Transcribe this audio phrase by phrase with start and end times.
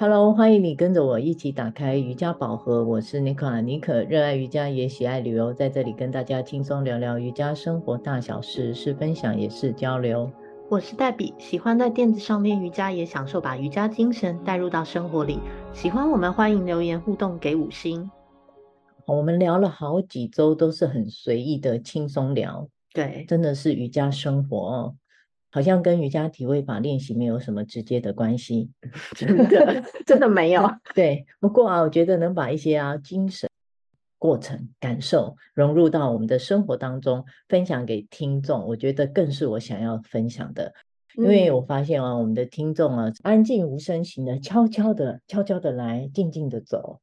[0.00, 2.82] Hello，欢迎你跟着我一起打开瑜伽宝盒。
[2.82, 10.30] 我是妮可啊，妮可热爱瑜伽也喜爱旅游，在这里跟大家轻松聊聊瑜伽生活大小事，是分享也是交流。
[10.70, 15.38] 我是黛比，喜欢在垫子上练瑜伽，也享受把瑜伽精神带入到生活里。
[15.74, 18.10] 喜欢我们欢迎留言互动，给五星。
[19.06, 22.66] 我们聊了好几周，都是很随意的轻松聊。
[22.94, 24.94] 对，真的是瑜伽生活哦。
[25.50, 28.70] 好像跟瑜伽体位法练习没有什么直接的关系，
[29.16, 30.62] 真的 真的没有。
[30.94, 33.48] 对，不过啊，我觉得能把一些啊精神
[34.18, 40.72] 过程感受融入到我们的生活当中，分享给听众，我觉得更是我想要分享的。
[41.16, 47.00] 因为我发现啊，我们的听众啊，安静无声型的，悄悄的、悄悄的来，静静的走。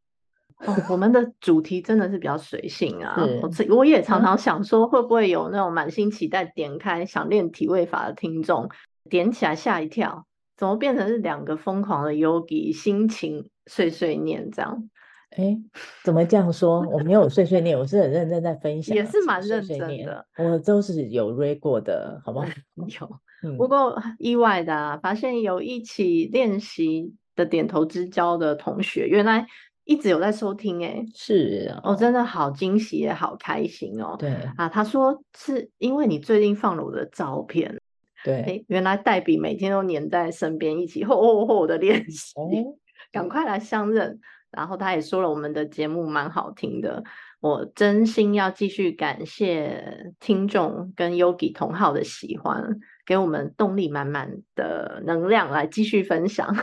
[0.65, 3.15] 哦，我们的主题真的是比较随性啊！
[3.43, 8.67] 我我也常常想说，会不会有那种满心期待点开想练体位法的听众，
[9.07, 10.25] 点起来吓一跳，
[10.57, 14.89] 怎么变成是两个疯狂的 yogi 心情碎碎念这样？
[15.37, 15.55] 哎，
[16.03, 16.81] 怎么这样说？
[16.89, 20.25] 我没有碎碎念，我是很认真在分享，也是蛮认真的。
[20.37, 22.47] 我都是有 read 过的，好不好？
[22.75, 29.45] 有，嗯、不过意外的啊，发现有一起练习的点头之交的同学，原来。
[29.87, 34.17] 一直有在收听哎，是哦，真的好惊喜也好开心哦。
[34.19, 37.79] 对啊，他说是因为你最近放了我的照片，
[38.21, 42.75] 对，原来黛比每天都黏在身边，一起吼吼吼的练习，哦、
[43.13, 44.19] 赶快来相认。
[44.51, 47.03] 然后他也说了，我们的节目蛮好听的，
[47.39, 56.53] 我真心要继续感谢听众跟 Yogi 同好的喜欢，给我们动力满满的能量来继续分享。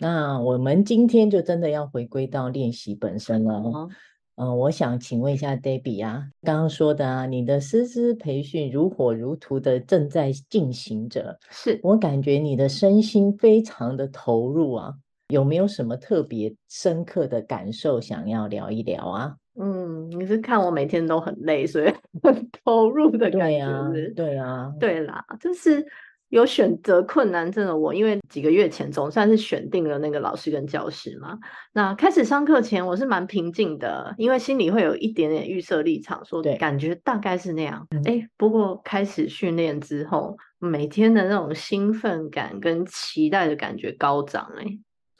[0.00, 3.62] 那我们今天就真的要回归到练习本身了。
[3.64, 14.94] 嗯、呃，我想请问一下 Debbie 啊，刚刚说的啊，你的师资培训如火如荼的正在进行着，是我感觉你的身心非常的投入啊，
[15.28, 19.36] 有没有什么特别深刻的感受想要聊一聊啊？
[19.60, 21.92] 嗯，你是看我每天都很累，所以
[22.22, 23.38] 很投入的感觉。
[23.38, 25.86] 对啊，对啊，对啦，就是。
[26.30, 31.36] 有选择困难症的我，因为几个月前总算是选定了那个老师跟教室嘛。
[31.72, 37.86] 那开始上课前，我是蛮平静的，因为心里会有一点点预设立场，说感觉大概是那样。
[37.90, 44.48] 哎对，不过开始训练之后，每天的那种兴奋感跟期待的感觉高涨。
[44.56, 44.64] 哎，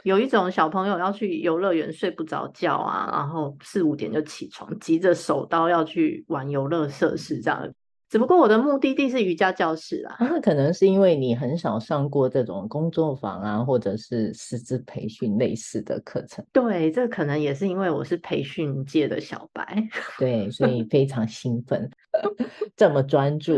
[0.05, 7.69] 有一种小朋友要去游乐园睡不着觉啊，然后四五点就起床，急着手刀要去玩游乐设施这样。
[8.11, 16.45] 只不过我的目的地是瑜伽教室啦，那可能是因为你很少上过这种工作坊啊，或者是师资培训类似的课程。
[16.53, 19.89] 对，这可能也是因为我是培训界的小白，
[20.19, 21.89] 对，所以非常兴奋，
[22.77, 23.53] 这么专注。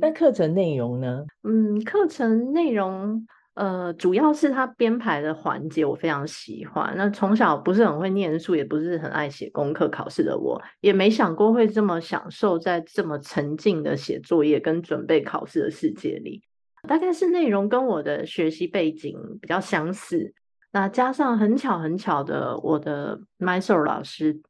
[0.00, 1.24] 那课程内容呢？
[1.44, 3.24] 嗯，课程内容。
[3.54, 6.94] 呃，主要是他编排的环节我非常喜欢。
[6.96, 16.42] 那从小不是很会念书，也不是很爱写功课考试的我，也没想过会这么享受在这么沉浸的写作业跟准备考试的世界里。
[16.88, 20.32] 大概是内容跟我的学习背景比较相似，
[20.72, 24.40] 那加上很巧很巧的，我的 Mysore 老师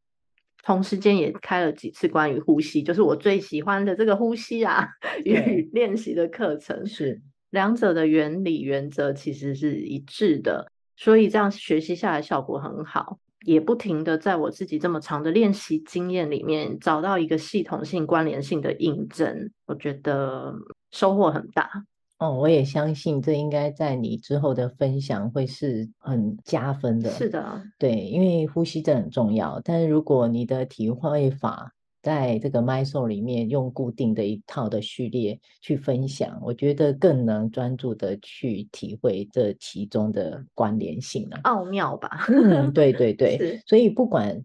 [0.62, 4.88] 同时间也开了几次关于呼吸，就是我最喜欢的这个呼吸啊
[5.26, 7.20] 与练习的课程是。
[7.52, 20.54] 两者的原理原则其实是一致的，所以这样学习下来效果很好，也不停的在我自己这么长的练习经验里面找到一个系统性关联性的印证，我觉得
[20.92, 21.70] 收获很大。
[22.18, 27.10] 哦，我也相信这应该在你之后的分享会是很加分的。
[27.10, 31.70] 是的，对，因为呼吸这很重要，但是如果你的体会法。
[32.02, 42.26] 在这个 MySoul 里面，用固定的一套的序列去分享，我觉得更能专注的去体会这其中的关联性了，奥妙吧？
[42.28, 43.62] 嗯，对对对。
[43.66, 44.44] 所以不管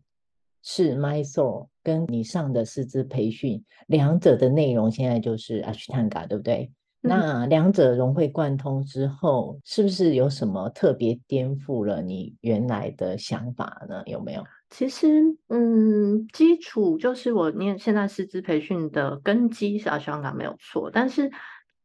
[0.62, 6.72] 是 MySoul 跟你上的师资培训，两者的内容现在就是 Ashtanga，对不对？
[7.04, 14.04] 嗯、那两者融会贯通之后，是不是有什么特别颠覆了你原来的想法呢？
[14.06, 14.44] 有没有？
[14.70, 21.32] 其实，嗯，基础就是我念现在师资培训的根基是阿香港没有错，但是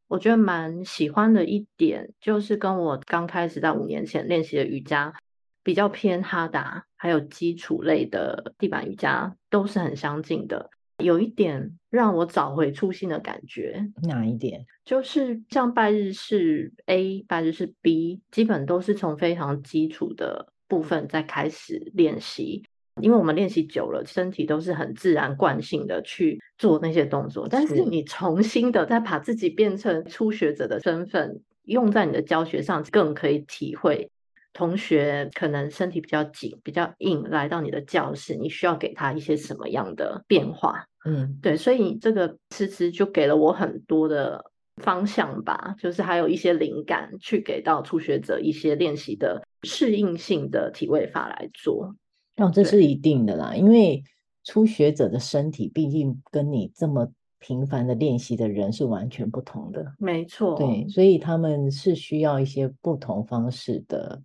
[0.08, 5.14] 我觉得蛮喜欢的一点，就是跟我刚开始在五年前练习的瑜伽
[5.62, 10.70] 比较偏哈达，还有基础类的地板瑜伽都是很相近的。
[10.98, 14.66] 有一点让我找回初心的感觉，哪一点？
[14.84, 22.64] 就是像拜日式 A、拜日式 B，基本都是从非常基础的部分在开始练习。
[23.00, 34.10] 因为我们练习久了，身体都是很自然惯性的去做那些动作，但是你重新的再把自己变成初学者的身份，用在你的教学上，更可以体会
[34.52, 40.84] 同学可能身体比较紧、比较硬，来到你的教室，你需要给他一些什么样的变化？
[41.06, 44.44] 嗯，对，所以这个其实就给了我很多的
[44.76, 51.94] 方向吧，就是还有一些灵感，去给到初学者一些练习的适应性的体位法来做。
[52.42, 54.02] 哦，这是一定的啦，因为
[54.44, 59.94] 初学者的身体毕竟跟你这么频繁的练习的人是完全不同的。
[59.98, 64.22] 没错，对，所以他们是需要一些不同方式的。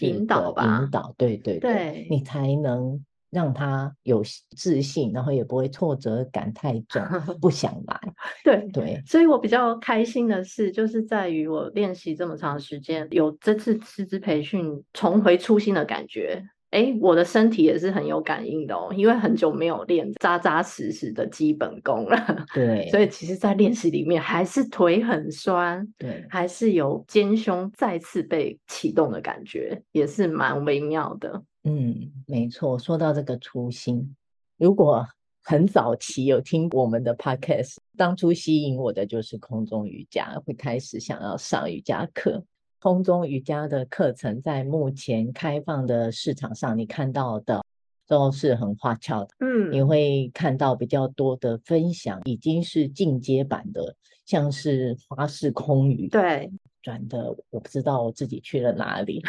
[0.00, 4.22] 引导吧，引导，对对对，对你才能让他有
[4.54, 7.02] 自信，然后也不会挫折感太重，
[7.40, 7.98] 不想来。
[8.44, 16.44] 对对，所以我比较开心的是，就是在于我练习这么长时间，有这次师资培训，重回初心的感觉。
[16.70, 22.46] 哎，我的身体也是很有感应的哦，因为很久没有练扎扎实实的基本功了。
[22.52, 31.42] 对，所以其实，在练习里面还是腿很酸，对，还是有肩胸再次被启动的感觉，也是蛮微妙的。
[31.64, 32.78] 嗯，没错。
[32.78, 34.14] 说到这个初心，
[34.58, 35.06] 如果
[35.42, 42.44] 很早期有听我们的 podcast，当初吸引我的就是空中瑜伽，会开始想要上瑜伽课。
[42.80, 47.64] 空中瑜伽的课程在目前开放的市场上，你看到的
[48.06, 49.30] 都是很花俏的。
[49.40, 56.08] 嗯，你会看到比较多的分享，已经是进阶版的，像是花式空瑜。
[56.08, 59.24] 对，转的我不知道我自己去了哪里。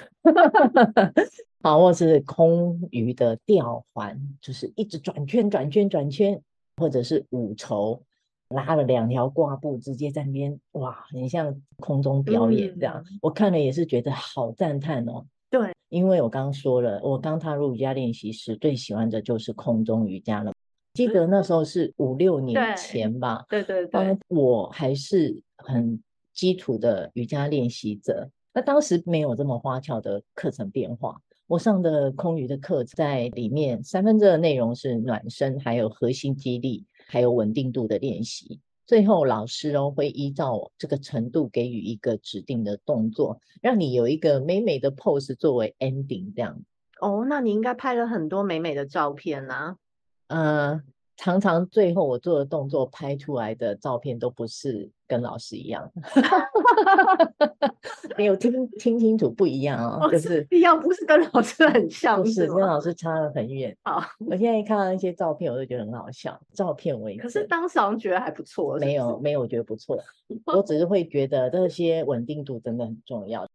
[1.64, 6.40] 好，或是空余的吊环，就是一直转圈、转圈、转圈，
[6.78, 8.02] 或者是五筹。
[8.50, 13.04] 拉了两条挂布，直接在那边哇，很像空中表演这样。
[13.12, 15.26] 嗯、我看了也是觉得好赞叹哦。
[15.50, 20.52] 对，因为我刚刚说了，我刚踏入瑜伽练习时，最喜欢的就是空中瑜伽了。
[20.94, 23.46] 记得那时候是五六年前吧？
[23.48, 26.02] 对对对，对，我还是很
[26.34, 28.30] 基础的瑜伽练习者。
[28.52, 31.22] 那当时没有这么花俏的课程变化。
[31.46, 36.86] 我上的空余的课在里面，三分之二的内容是暖身，还有核心肌力。
[37.12, 46.62] 还有稳定度的练习，最后老师哦会依照这个程度给予一个指定的动作，让你有一个美美的 pose 作为 ending 这样。
[47.02, 49.76] 哦，那你应该拍了很多美美的照片呐、
[50.28, 50.78] 啊。
[50.78, 50.84] 呃。
[51.22, 55.92] 常常最后我做的动作拍出来的照片都不是跟老师一样，
[58.18, 63.76] 没有听听清楚不一样啊，哦就是一样，不是跟老师很 像，不是，跟老师差得很远。
[63.84, 66.40] 好，我现在看到那些照片，我都觉得很好笑。
[66.54, 70.00] 照片为可是当时好像觉得还不错，没有没有，我觉得不错，
[70.48, 73.46] 我只是会觉得这些稳定度真的很重要。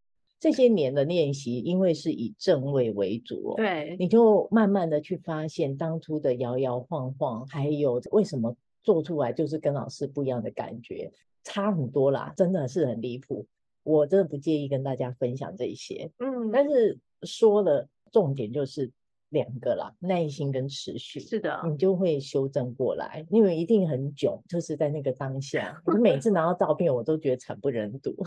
[0.45, 11.11] 这些年的练习，因为是以正位为主哦，对，你就慢慢的去发现当初的摇摇晃晃，还有为什么做出来就是跟老师不一样的感觉，
[11.45, 13.47] 差很多啦，真的是很离谱。
[13.85, 18.93] 我真的不介意跟大家分享这些，嗯，但是说了重点就是
[19.31, 28.15] 两个啦，耐心跟持续，是的，你就会修正过来，因为一定很囧，就是在那个当下， 我每次拿到照片，我都觉得惨不忍睹。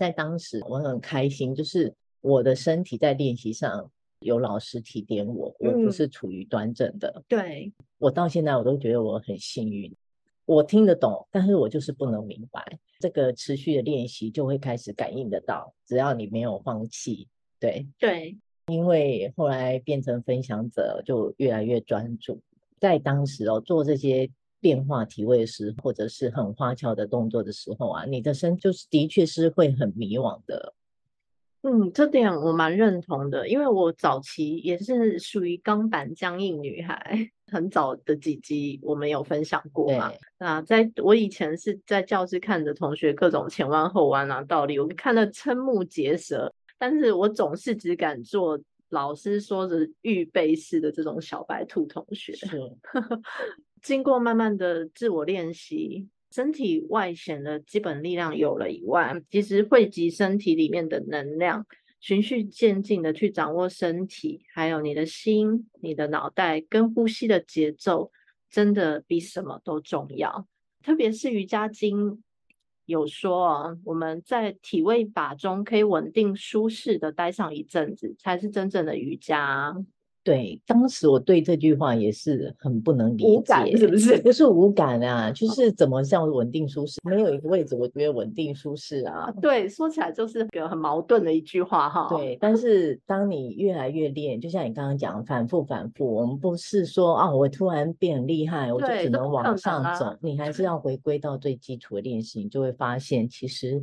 [0.00, 7.12] 在当时我很开心，就是我的身体在练习上有老师提点我，我不是处于端正的。
[7.16, 9.94] 嗯、对，我到现在我都觉得我很幸运，
[10.46, 12.78] 我听得懂，但是我就是不能明白。
[12.98, 17.28] 这个持续的练习就会开始感应得到，只要你没有放弃。
[17.58, 18.38] 对对，
[18.68, 22.40] 因为后来变成分享者，就越来越专注。
[22.80, 24.30] 在当时哦，做这些。
[24.60, 30.74] 变化体位时，或者是很花俏的动作的时候啊，你的身就是的确是会很迷惘的。
[31.62, 40.10] 嗯，这点我蛮认同的，因为我早期也是属于钢板僵硬女孩，很早的几集我们有分享过嘛。
[40.38, 52.34] 那在我以前是在教室看着同学各种前弯后弯啊，倒立，我看得瞠目结舌，但是我总是只敢做老师说的预备式的这种小白兔同学。
[52.34, 52.48] 是。
[53.82, 61.66] 经过慢慢的自我练习，身体外显的基本力量有了以外，其实汇集身体里面的能量，
[62.00, 68.12] 循序渐进的去掌握身体，还有你的心、你的脑袋跟呼吸的节奏，
[68.50, 70.46] 真的比什么都重要。
[70.82, 72.22] 特别是瑜伽经
[72.86, 79.76] 有说啊，我们在体位法中可以稳定舒适的待上一阵子，才是真正的瑜伽。
[80.22, 84.18] 对，当时我对这句话也是很不能理解，无感是不是？
[84.18, 87.00] 不是无感啊，就是怎么像稳定舒适？
[87.02, 89.32] 没有一个位置，我觉得稳定舒适啊。
[89.40, 92.06] 对，说起来就是个很矛盾的一句话哈。
[92.10, 103.76] 对，但是当你越来越练，就像你刚刚讲，反复反复，我们不是说啊，我突然变很厉害，我就只能往上走，啊、你还是要回归到最基础的练习，你就会发现，其实，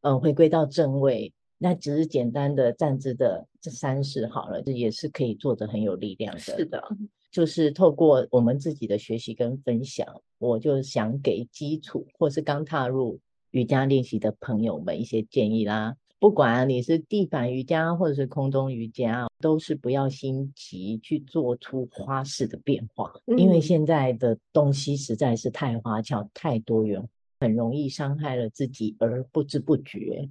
[0.00, 1.32] 嗯、呃，回归到正位。
[1.62, 6.40] 那只是简单的站姿的这三式好了，这也是可以做的很有力量的。
[6.40, 6.82] 是的，
[7.30, 10.04] 就是透过我们自己的学习跟分享，
[10.38, 13.20] 我就想给基础或是刚踏入
[13.52, 15.94] 瑜伽练习的朋友们一些建议啦。
[16.18, 27.08] 不管你是地板瑜伽或者是空中瑜伽，都是不要心急去做出花式的变化，嗯、因为现在的东西实在是太花俏、太多元，
[27.40, 30.28] 很容易伤害了自己而不知不觉，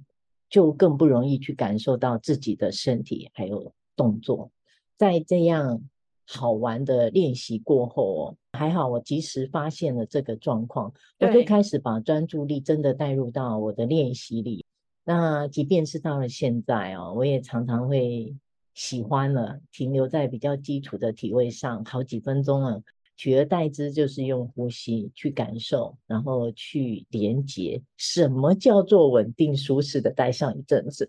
[0.52, 4.50] 就更不容易去感受到自己的身体还有动作。
[4.98, 5.82] 在这样
[6.28, 14.66] 好玩的练习过后，还好我及时发现了这个状况，我就开始把专注力真的带入到我的练习里。
[15.04, 18.36] 那即便是到了现在哦，我也常常会
[18.74, 22.82] 喜欢了停留在比较基础的体位上，好几分钟了，
[23.22, 27.80] 取而代之就是用呼吸去感受，然后去连接。
[27.96, 31.06] 什么叫做稳定舒适的待上一阵子？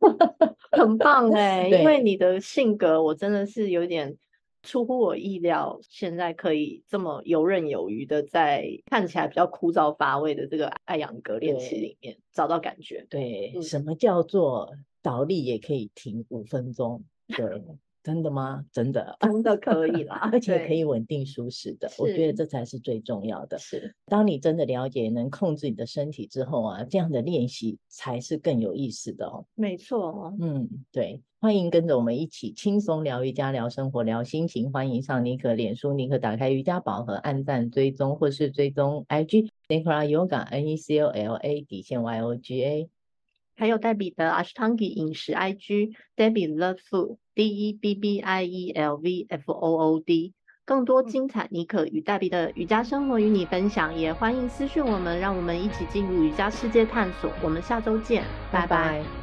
[0.72, 4.16] 很棒哎，因为你的性格，我真的是有点。
[4.64, 13.04] 出乎我意料，现在可以这么游刃有余的在看起来比较枯燥乏味的这个艾扬格练习里面找到感觉。
[13.10, 17.02] 对，嗯、什么叫做倒立也可以停五分钟？
[17.26, 17.44] 对。
[18.02, 18.64] 真的吗？
[18.72, 23.58] 真的，真的可以啦，而且可以稳定舒适的，我觉得这才是最重要的。
[23.58, 29.46] 是，当你真的了解、能控制你的身体之后啊，这样的练习才是更有意思的哦。
[29.54, 34.72] 没错，嗯，对，欢迎跟着我们一起轻松聊瑜伽、聊生活、聊心情。
[34.72, 42.90] 欢迎上尼可脸书，尼可打开瑜伽宝盒，按赞追踪或是追踪 IG Nicola Yoga N E C O L A 底线 Y O G A。
[43.54, 49.52] 还有黛比的 Ashtangi 饮食 IG Debbie Love Food D E B B I E L V F
[49.52, 50.34] O O D，
[50.64, 57.30] 更多精彩妮可与黛比的瑜伽生活与你分享，也欢迎私讯我们，让我们一起进入瑜伽世界探索。
[57.42, 58.66] 我们下周见，拜拜。
[58.66, 59.21] 拜拜。